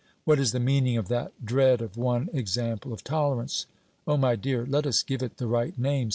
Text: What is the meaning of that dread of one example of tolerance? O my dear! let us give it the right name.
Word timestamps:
What 0.23 0.39
is 0.39 0.51
the 0.51 0.59
meaning 0.59 0.97
of 0.97 1.09
that 1.09 1.31
dread 1.45 1.79
of 1.79 1.95
one 1.95 2.27
example 2.33 2.91
of 2.91 3.03
tolerance? 3.03 3.67
O 4.07 4.17
my 4.17 4.35
dear! 4.35 4.65
let 4.65 4.87
us 4.87 5.03
give 5.03 5.21
it 5.21 5.37
the 5.37 5.45
right 5.45 5.77
name. 5.77 6.09